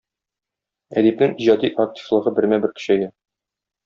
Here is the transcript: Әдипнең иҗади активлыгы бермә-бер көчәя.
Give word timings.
Әдипнең 1.01 1.35
иҗади 1.45 1.69
активлыгы 1.83 2.33
бермә-бер 2.41 2.73
көчәя. 2.81 3.11